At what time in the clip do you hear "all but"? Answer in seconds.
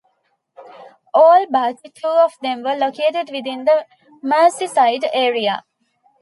1.13-1.77